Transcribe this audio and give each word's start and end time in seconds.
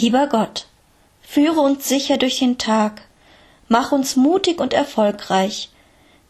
Lieber 0.00 0.28
Gott, 0.28 0.66
führe 1.20 1.60
uns 1.60 1.88
sicher 1.88 2.18
durch 2.18 2.38
den 2.38 2.56
Tag, 2.56 3.02
mach 3.66 3.90
uns 3.90 4.14
mutig 4.14 4.60
und 4.60 4.72
erfolgreich, 4.72 5.70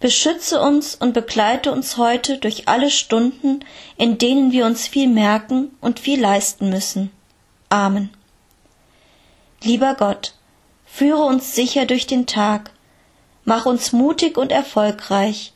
beschütze 0.01 0.63
uns 0.63 0.95
und 0.95 1.13
begleite 1.13 1.71
uns 1.71 1.99
heute 1.99 2.39
durch 2.39 2.67
alle 2.67 2.91
Stunden, 2.91 3.61
in 3.99 4.17
denen 4.17 4.53
wir 4.53 4.65
uns 4.65 4.89
viel 4.89 5.07
merken 5.07 5.77
und 5.83 6.01
viel 6.01 6.19
leisten 6.19 6.71
müssen. 6.71 7.11
Amen. 7.69 8.09
Lieber 9.63 9.95
Gott, 9.97 10.33
führe 10.87 11.25
uns 11.25 11.55
sicher 11.55 11.85
durch 11.85 12.07
den 12.07 12.25
Tag, 12.25 12.71
mach 13.45 13.67
uns 13.67 13.93
mutig 13.93 14.39
und 14.39 14.51
erfolgreich, 14.51 15.53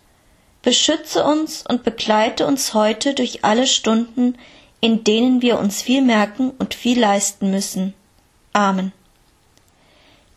beschütze 0.60 1.24
uns 1.24 1.64
und 1.66 1.82
begleite 1.82 2.46
uns 2.46 2.74
heute 2.74 3.14
durch 3.14 3.42
alle 3.42 3.66
Stunden, 3.66 4.36
in 4.82 5.02
denen 5.02 5.40
wir 5.40 5.58
uns 5.58 5.80
viel 5.80 6.02
merken 6.02 6.50
und 6.58 6.74
viel 6.74 7.00
leisten 7.00 7.50
müssen. 7.50 7.94
Amen. 8.52 8.92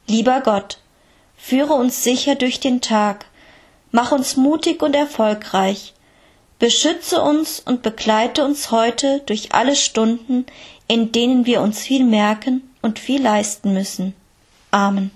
Lieber 0.07 0.41
Gott, 0.41 0.79
führe 1.35 1.73
uns 1.73 2.03
sicher 2.03 2.35
durch 2.35 2.59
den 2.59 2.81
Tag, 2.81 3.25
mach 3.91 4.11
uns 4.11 4.37
mutig 4.37 4.81
und 4.81 4.95
erfolgreich, 4.95 5.93
beschütze 6.59 7.21
uns 7.21 7.59
und 7.59 7.81
begleite 7.81 8.45
uns 8.45 8.71
heute 8.71 9.21
durch 9.25 9.53
alle 9.53 9.75
Stunden, 9.75 10.45
in 10.87 11.12
denen 11.12 11.45
wir 11.45 11.62
uns 11.62 11.79
viel 11.79 12.05
merken 12.05 12.70
und 12.81 12.99
viel 12.99 13.21
leisten 13.21 13.73
müssen. 13.73 14.13
Amen. 14.71 15.12